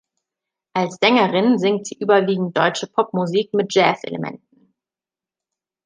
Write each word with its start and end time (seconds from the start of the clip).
Als 0.73 0.97
Sängerin 0.99 1.59
singt 1.59 1.85
sie 1.85 1.97
überwiegend 1.99 2.57
deutsche 2.57 2.87
Popmusik 2.87 3.53
mit 3.53 3.71
Jazz-Elementen. 3.75 4.73